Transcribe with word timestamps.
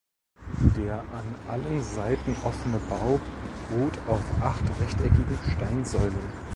Der 0.79 0.99
an 1.01 1.35
allen 1.47 1.83
Seiten 1.83 2.35
offene 2.43 2.79
Bau 2.89 3.19
ruht 3.71 3.99
auf 4.07 4.23
acht 4.41 4.63
rechteckigen 4.81 5.37
Steinsäulen. 5.55 6.15